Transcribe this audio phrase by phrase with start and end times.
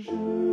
[0.00, 0.49] Je...